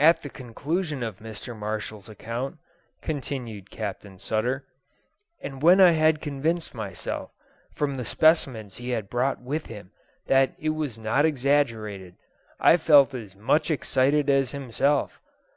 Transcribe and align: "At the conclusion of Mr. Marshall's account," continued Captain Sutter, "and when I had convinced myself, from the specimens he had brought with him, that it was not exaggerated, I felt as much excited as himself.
"At 0.00 0.22
the 0.22 0.28
conclusion 0.28 1.04
of 1.04 1.18
Mr. 1.20 1.56
Marshall's 1.56 2.08
account," 2.08 2.56
continued 3.02 3.70
Captain 3.70 4.18
Sutter, 4.18 4.66
"and 5.40 5.62
when 5.62 5.80
I 5.80 5.92
had 5.92 6.20
convinced 6.20 6.74
myself, 6.74 7.30
from 7.72 7.94
the 7.94 8.04
specimens 8.04 8.78
he 8.78 8.88
had 8.90 9.08
brought 9.08 9.40
with 9.40 9.66
him, 9.66 9.92
that 10.26 10.56
it 10.58 10.70
was 10.70 10.98
not 10.98 11.24
exaggerated, 11.24 12.16
I 12.58 12.78
felt 12.78 13.14
as 13.14 13.36
much 13.36 13.70
excited 13.70 14.28
as 14.28 14.50
himself. 14.50 15.20